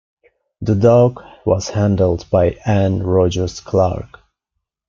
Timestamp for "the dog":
0.61-1.21